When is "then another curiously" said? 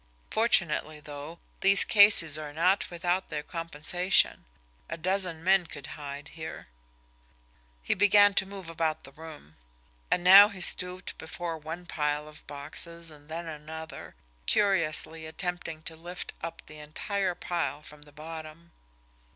13.29-15.27